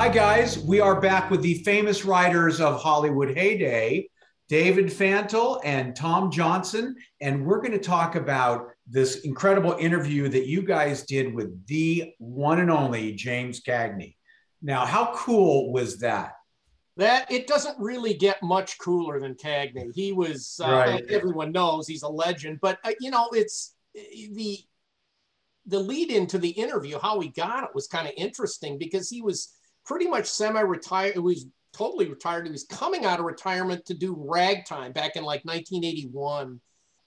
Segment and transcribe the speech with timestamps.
[0.00, 0.58] Hi, guys.
[0.58, 4.08] We are back with the famous writers of Hollywood Heyday,
[4.48, 6.96] David Fantle and Tom Johnson.
[7.20, 12.14] And we're going to talk about this incredible interview that you guys did with the
[12.16, 14.16] one and only James Cagney.
[14.62, 16.32] Now, how cool was that?
[16.96, 19.94] That it doesn't really get much cooler than Cagney.
[19.94, 21.04] He was, uh, right.
[21.10, 24.60] everyone knows he's a legend, but uh, you know, it's the
[25.66, 29.20] the lead into the interview, how he got it was kind of interesting because he
[29.20, 31.14] was pretty much semi-retired.
[31.14, 32.46] He was totally retired.
[32.46, 36.60] He was coming out of retirement to do ragtime back in like 1981.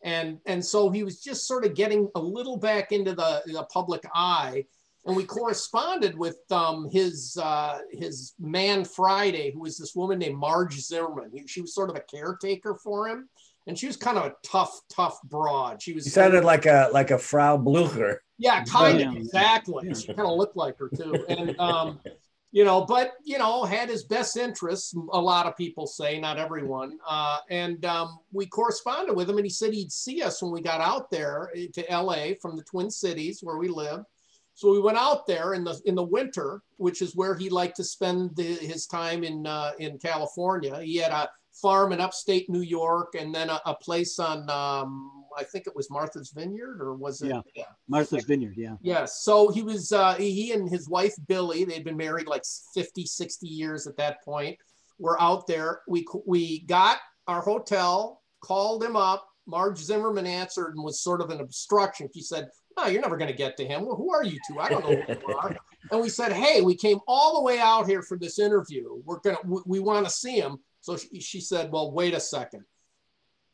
[0.03, 3.63] And, and so he was just sort of getting a little back into the, the
[3.71, 4.65] public eye.
[5.05, 10.37] And we corresponded with um, his, uh, his man Friday, who was this woman named
[10.37, 11.31] Marge Zimmerman.
[11.45, 13.29] She was sort of a caretaker for him
[13.67, 15.81] and she was kind of a tough, tough broad.
[15.81, 16.03] She was.
[16.03, 18.21] She sounded like a like a Frau Blucher.
[18.37, 19.93] Yeah, kind of exactly.
[19.93, 21.99] She kind of looked like her too, and um,
[22.53, 24.93] you know, but you know, had his best interests.
[25.11, 26.99] A lot of people say, not everyone.
[27.05, 30.61] Uh, and um, we corresponded with him, and he said he'd see us when we
[30.61, 32.35] got out there eh, to L.A.
[32.43, 34.03] from the Twin Cities where we live.
[34.53, 37.75] So we went out there in the in the winter, which is where he liked
[37.77, 40.79] to spend the, his time in uh, in California.
[40.79, 41.27] He had a
[41.59, 45.75] farm in upstate New York, and then a, a place on um, I think it
[45.75, 47.29] was Martha's Vineyard, or was it?
[47.29, 47.63] Yeah, yeah.
[47.87, 48.55] Martha's Vineyard.
[48.57, 48.75] Yeah.
[48.81, 49.23] Yes.
[49.23, 51.63] So he was uh, he and his wife Billie.
[51.65, 54.57] They'd been married like 50, 60 years at that point.
[54.99, 55.81] We're out there.
[55.87, 59.27] We we got our hotel, called him up.
[59.45, 62.07] Marge Zimmerman answered and was sort of an obstruction.
[62.13, 63.85] She said, "No, you're never going to get to him.
[63.85, 64.59] Well, who are you two?
[64.59, 65.55] I don't know who you are."
[65.91, 69.01] and we said, "Hey, we came all the way out here for this interview.
[69.03, 72.19] We're gonna we, we want to see him." So she, she said, well, wait a
[72.19, 72.65] second.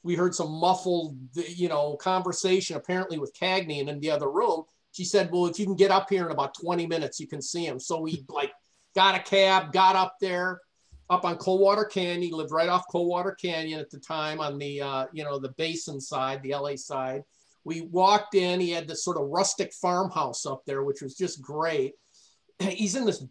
[0.04, 4.64] We heard some muffled, you know, conversation apparently with Cagney and in the other room.
[4.92, 7.42] She said, well, if you can get up here in about 20 minutes, you can
[7.42, 7.80] see him.
[7.80, 8.52] So we like
[8.96, 10.62] got a cab, got up there,
[11.10, 12.22] up on Coldwater Canyon.
[12.22, 15.54] He lived right off Coldwater Canyon at the time on the, uh, you know, the
[15.58, 17.24] basin side, the LA side.
[17.64, 18.60] We walked in.
[18.60, 21.94] He had this sort of rustic farmhouse up there, which was just great.
[22.60, 23.24] He's in this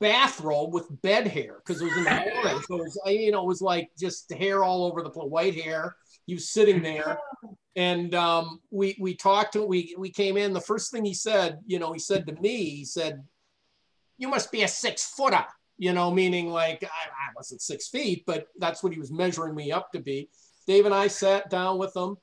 [0.00, 2.62] bathrobe with bed hair because it was in the morning.
[2.66, 5.54] So it was, you know, it was like just hair all over the place, white
[5.54, 5.96] hair.
[6.26, 7.18] He was sitting there,
[7.76, 10.52] and um, we we talked to we we came in.
[10.52, 13.22] The first thing he said, you know, he said to me, he said,
[14.18, 15.44] "You must be a six footer."
[15.78, 19.54] You know, meaning like I, I wasn't six feet, but that's what he was measuring
[19.54, 20.28] me up to be.
[20.66, 22.16] Dave and I sat down with him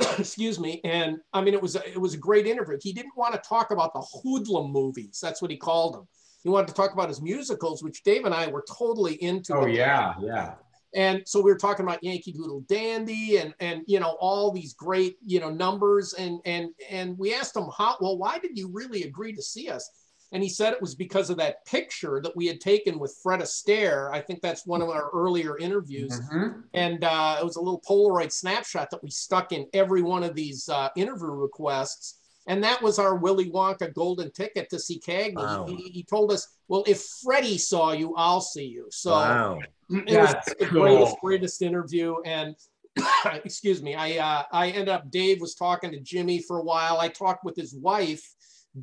[0.18, 3.34] excuse me and i mean it was it was a great interview he didn't want
[3.34, 6.08] to talk about the hoodlum movies that's what he called them
[6.42, 9.54] he wanted to talk about his musicals, which Dave and I were totally into.
[9.54, 10.54] Oh yeah, yeah.
[10.94, 14.74] And so we were talking about Yankee Doodle Dandy and and you know all these
[14.74, 18.68] great you know numbers and and and we asked him how well why did you
[18.68, 19.90] really agree to see us?
[20.32, 23.40] And he said it was because of that picture that we had taken with Fred
[23.40, 24.10] Astaire.
[24.10, 26.18] I think that's one of our earlier interviews.
[26.20, 26.60] Mm-hmm.
[26.72, 30.34] And uh, it was a little Polaroid snapshot that we stuck in every one of
[30.34, 35.36] these uh, interview requests and that was our Willy Wonka golden ticket to see Cagney.
[35.36, 35.66] Wow.
[35.66, 38.86] He, he, told us, well, if Freddie saw you, I'll see you.
[38.90, 39.58] So wow.
[39.90, 40.80] it That's was the cool.
[40.80, 42.16] greatest, greatest interview.
[42.24, 42.56] And
[43.44, 46.98] excuse me, I, uh, I ended up, Dave was talking to Jimmy for a while.
[46.98, 48.22] I talked with his wife,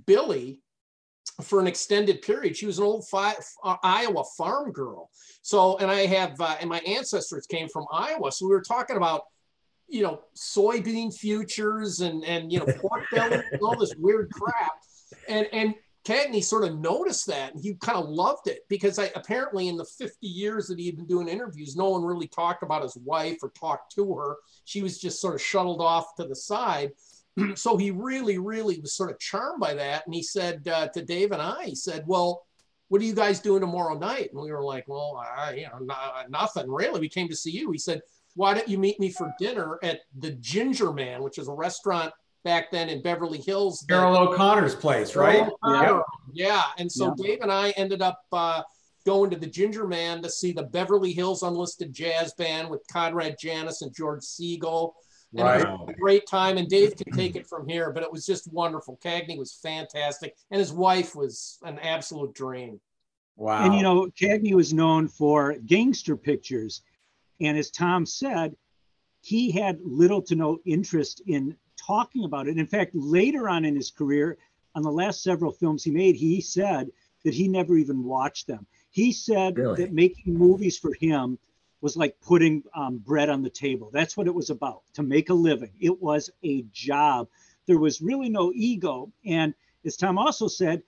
[0.05, 0.61] Billie,
[1.41, 2.55] for an extended period.
[2.55, 5.09] She was an old fi- uh, Iowa farm girl.
[5.41, 8.31] So, and I have, uh, and my ancestors came from Iowa.
[8.31, 9.23] So we were talking about
[9.89, 14.71] you know, soybean futures and and you know pork belly and all this weird crap.
[15.27, 19.11] And and Cagney sort of noticed that and he kind of loved it because I
[19.15, 22.63] apparently in the 50 years that he had been doing interviews, no one really talked
[22.63, 24.37] about his wife or talked to her.
[24.63, 26.91] She was just sort of shuttled off to the side.
[27.55, 30.05] so he really, really was sort of charmed by that.
[30.05, 32.45] And he said uh, to Dave and I, he said, Well,
[32.87, 34.29] what are you guys doing tomorrow night?
[34.31, 35.95] And we were like, Well, I, you know,
[36.29, 36.99] nothing really.
[36.99, 37.71] We came to see you.
[37.71, 38.01] He said,
[38.35, 42.13] why don't you meet me for dinner at the Ginger Man, which is a restaurant
[42.43, 43.85] back then in Beverly Hills.
[43.87, 45.49] Carroll O'Connor's place, right?
[45.65, 46.01] Yeah.
[46.33, 46.63] yeah.
[46.77, 47.27] And so yeah.
[47.27, 48.61] Dave and I ended up uh,
[49.05, 53.35] going to the Ginger Man to see the Beverly Hills Unlisted Jazz Band with Conrad
[53.39, 54.93] Janis and George Segal.
[55.33, 55.61] And right.
[55.61, 56.57] it was a great time.
[56.57, 58.99] And Dave can take it from here, but it was just wonderful.
[59.03, 60.35] Cagney was fantastic.
[60.49, 62.79] And his wife was an absolute dream.
[63.35, 63.65] Wow.
[63.65, 66.81] And you know, Cagney was known for gangster pictures.
[67.41, 68.55] And as Tom said,
[69.21, 72.57] he had little to no interest in talking about it.
[72.57, 74.37] In fact, later on in his career,
[74.75, 76.89] on the last several films he made, he said
[77.23, 78.65] that he never even watched them.
[78.91, 79.83] He said really?
[79.83, 81.37] that making movies for him
[81.81, 83.89] was like putting um, bread on the table.
[83.91, 85.71] That's what it was about to make a living.
[85.79, 87.27] It was a job.
[87.67, 89.11] There was really no ego.
[89.25, 89.53] And
[89.85, 90.83] as Tom also said,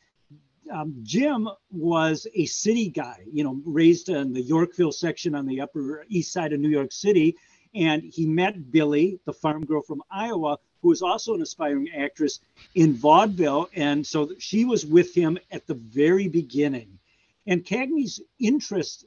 [0.72, 5.62] um, Jim was a city guy, you know, raised in the Yorkville section on the
[5.62, 7.36] Upper East Side of New York City.
[7.74, 12.40] And he met Billie, the farm girl from Iowa, who was also an aspiring actress
[12.76, 13.70] in vaudeville.
[13.76, 17.00] And so she was with him at the very beginning.
[17.48, 19.06] And Cagney's interest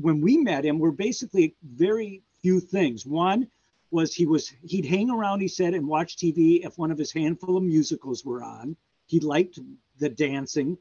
[0.00, 3.06] when we met him were basically very few things.
[3.06, 3.48] One
[3.90, 7.12] was he was he'd hang around, he said, and watch TV if one of his
[7.12, 8.76] handful of musicals were on.
[9.06, 9.58] He liked
[9.98, 10.78] the dancing.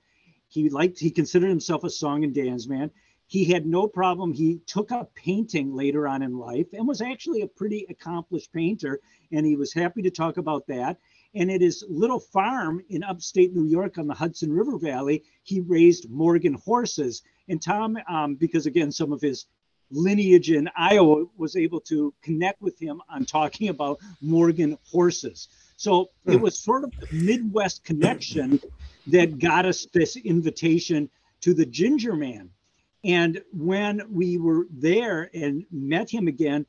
[0.47, 2.91] He liked he considered himself a song and dance man.
[3.27, 4.31] He had no problem.
[4.31, 8.99] He took up painting later on in life and was actually a pretty accomplished painter.
[9.31, 10.99] And he was happy to talk about that.
[11.33, 15.61] And at his little farm in upstate New York on the Hudson River Valley, he
[15.61, 17.23] raised Morgan horses.
[17.49, 19.47] And Tom, um, because again, some of his
[19.89, 25.47] lineage in Iowa was able to connect with him on talking about Morgan horses.
[25.75, 28.59] So it was sort of the Midwest connection
[29.07, 31.09] that got us this invitation
[31.41, 32.49] to the Ginger Man.
[33.03, 36.65] And when we were there and met him again,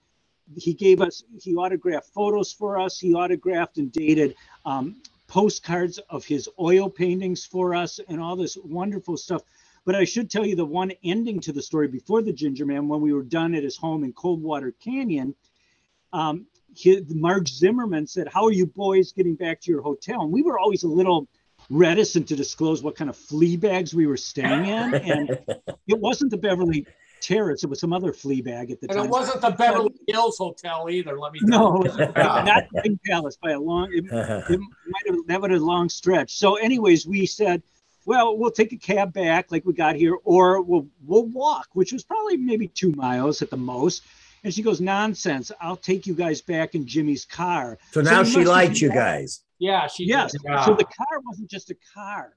[0.56, 2.98] he gave us, he autographed photos for us.
[2.98, 4.34] He autographed and dated
[4.66, 4.96] um,
[5.28, 9.42] postcards of his oil paintings for us and all this wonderful stuff.
[9.84, 12.88] But I should tell you the one ending to the story before the Ginger Man,
[12.88, 15.34] when we were done at his home in Coldwater Canyon,
[16.12, 20.22] um, he, Marge Zimmerman said, How are you boys getting back to your hotel?
[20.22, 21.28] And we were always a little
[21.70, 24.94] reticent to disclose what kind of flea bags we were staying in.
[24.94, 25.30] And
[25.86, 26.86] it wasn't the Beverly
[27.20, 29.06] Terrace, it was some other flea bag at the And time.
[29.06, 31.90] it wasn't the Beverly Hills Hotel either, let me No, you.
[32.16, 35.88] not Pink Palace by a long, it, it might have that would have a long
[35.88, 36.36] stretch.
[36.36, 37.62] So, anyways, we said,
[38.04, 41.92] well, we'll take a cab back like we got here, or we'll we'll walk, which
[41.94, 44.02] was probably maybe two miles at the most.
[44.42, 45.50] And she goes, nonsense.
[45.62, 47.78] I'll take you guys back in Jimmy's car.
[47.92, 49.40] So now you she must liked you have- guys.
[49.58, 50.32] Yeah, she Yes.
[50.32, 50.40] did.
[50.44, 50.64] Yeah.
[50.64, 52.36] So the car wasn't just a car.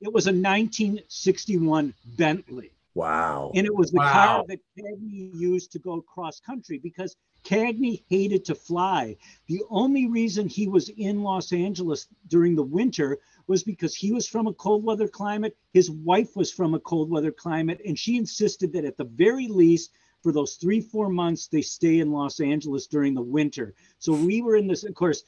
[0.00, 2.72] It was a 1961 Bentley.
[2.94, 3.52] Wow.
[3.54, 4.12] And it was the Wow.
[4.12, 7.14] car that Cagney used to go cross country because
[7.44, 9.16] Cagney hated to fly.
[9.46, 14.26] The only reason he was in Los Angeles during the winter was because he was
[14.26, 15.56] from a cold weather climate.
[15.72, 17.80] His wife was from a cold weather climate.
[17.86, 19.92] And she insisted that at the very least,
[20.22, 23.74] for those three, four months, they stay in Los Angeles during the winter.
[24.00, 25.22] So we were in this, of course.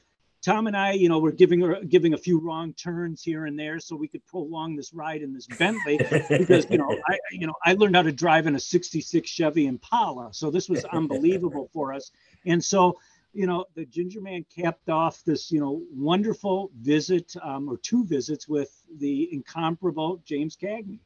[0.45, 3.59] Tom and I, you know, were giving her giving a few wrong turns here and
[3.59, 5.99] there so we could prolong this ride in this Bentley
[6.31, 9.67] because you know I you know I learned how to drive in a 66 Chevy
[9.67, 12.11] Impala so this was unbelievable for us
[12.47, 12.99] and so
[13.33, 18.05] you know the ginger man capped off this you know wonderful visit um, or two
[18.07, 21.01] visits with the incomparable James Cagney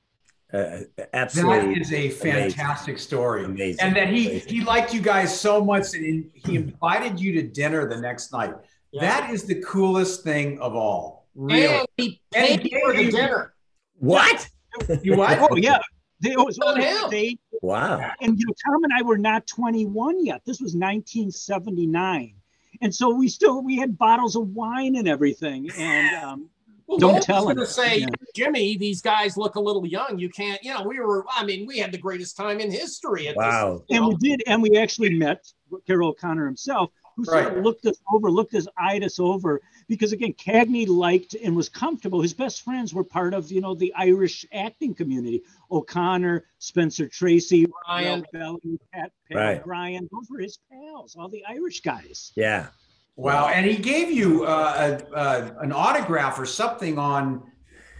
[0.53, 0.81] Uh,
[1.15, 1.81] absolutely.
[1.81, 3.45] is a fantastic story.
[3.45, 3.81] Amazing.
[3.81, 4.49] And that he Amazing.
[4.53, 8.55] he liked you guys so much and he invited you to dinner the next night.
[9.01, 11.29] That is the coolest thing of all.
[11.35, 11.67] Really.
[11.79, 13.55] And he And he paid for the dinner.
[13.99, 14.49] What?
[15.03, 15.39] You what?
[15.51, 15.79] oh yeah
[16.25, 17.11] it was Good on him.
[17.11, 18.11] they Wow.
[18.23, 22.35] and you know Tom and I were not 21 yet this was 1979
[22.81, 26.49] and so we still we had bottles of wine and everything and um,
[26.87, 27.57] Well, Don't Lance tell was him.
[27.57, 28.07] gonna say, Yeah.
[28.35, 30.19] Jimmy, these guys look a little young.
[30.19, 33.29] You can't, you know, we were, I mean, we had the greatest time in history
[33.29, 33.83] at Wow.
[33.89, 33.97] this.
[33.99, 34.09] And know.
[34.09, 35.47] we did, and we actually met
[35.87, 40.13] Carroll O'Connor himself, who sort of looked us over, looked us, eyed us over, because
[40.13, 42.23] again, Cagney liked and was comfortable.
[42.23, 45.43] His best friends were part of, you know, the Irish acting community.
[45.71, 48.25] O'Connor, Spencer Tracy, Ryan.
[48.33, 49.61] Ralph Belly, Pat, Pat Right.
[49.61, 50.09] O'Brien.
[50.13, 52.33] Those were his pals, all the Irish guys.
[52.37, 52.69] Yeah.
[53.17, 53.49] Wow.
[53.49, 57.52] And he gave you uh, a, a, an autograph or something on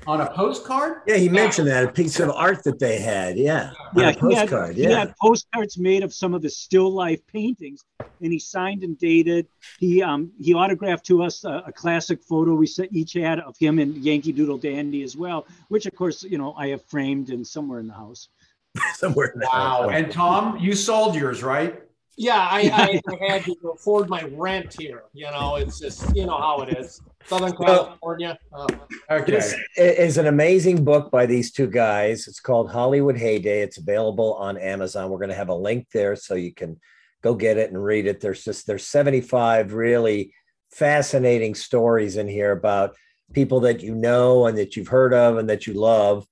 [0.07, 1.03] on a postcard?
[1.07, 3.37] Yeah, he mentioned that a piece of art that they had.
[3.37, 3.71] Yeah.
[3.95, 4.77] On Yeah, a he had, postcard.
[4.77, 4.99] he Yeah.
[5.01, 9.47] had postcards made of some of his still life paintings, and he signed and dated.
[9.79, 13.79] He um he autographed to us a, a classic photo we each had of him
[13.79, 17.47] and Yankee Doodle Dandy as well, which of course you know I have framed and
[17.47, 18.29] somewhere in the house.
[18.95, 19.49] Somewhere in there.
[19.53, 19.91] Wow.
[19.91, 21.83] And Tom, you sold yours, right?
[22.17, 25.05] Yeah, I, I, I had to afford my rent here.
[25.13, 27.01] You know, it's just, you know how it is.
[27.27, 28.39] Southern California.
[28.53, 28.67] Uh,
[29.11, 29.33] Okay.
[29.33, 32.27] This is an amazing book by these two guys.
[32.27, 33.61] It's called Hollywood Heyday.
[33.63, 35.11] It's available on Amazon.
[35.11, 36.81] We're going to have a link there so you can
[37.23, 38.21] go get it and read it.
[38.21, 40.33] There's just there's 75 really
[40.71, 42.97] fascinating stories in here about
[43.33, 46.27] people that you know and that you've heard of and that you love.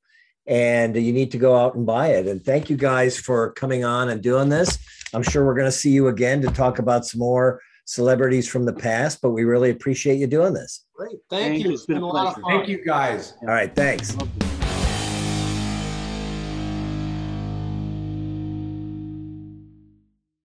[0.47, 2.27] And you need to go out and buy it.
[2.27, 4.79] And thank you guys for coming on and doing this.
[5.13, 8.65] I'm sure we're going to see you again to talk about some more celebrities from
[8.65, 10.85] the past, but we really appreciate you doing this.
[10.95, 11.19] great.
[11.29, 11.65] Thank, Thank you.
[11.65, 11.71] you.
[11.73, 12.43] It's It's been been a a lot of pleasure.
[12.43, 12.57] fun.
[12.59, 13.35] Thank you guys.
[13.43, 13.75] All right.
[13.75, 14.15] Thanks.
[14.17, 14.50] Okay.